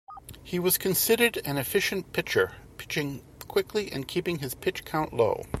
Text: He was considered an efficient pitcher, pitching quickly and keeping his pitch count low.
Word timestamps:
He 0.41 0.57
was 0.57 0.79
considered 0.79 1.37
an 1.45 1.59
efficient 1.59 2.11
pitcher, 2.11 2.53
pitching 2.77 3.23
quickly 3.47 3.91
and 3.91 4.07
keeping 4.07 4.39
his 4.39 4.55
pitch 4.55 4.83
count 4.83 5.13
low. 5.13 5.45